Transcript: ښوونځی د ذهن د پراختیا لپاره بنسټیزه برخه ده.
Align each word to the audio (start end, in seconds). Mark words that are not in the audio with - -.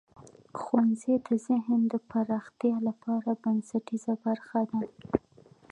ښوونځی 0.61 1.13
د 1.27 1.29
ذهن 1.47 1.79
د 1.91 1.93
پراختیا 2.09 2.75
لپاره 2.87 3.29
بنسټیزه 3.41 4.13
برخه 4.25 4.59
ده. 4.71 4.81